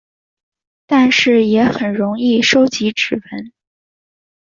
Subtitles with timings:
[0.87, 3.53] 但是也很容易收集指纹。